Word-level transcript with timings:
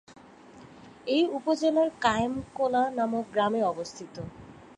এটি 1.07 1.23
উপজেলার 1.37 1.89
কায়েম 2.01 2.33
কোলা 2.57 2.83
নামক 2.97 3.25
গ্রামে 3.33 3.61
অবস্থিত। 3.63 4.15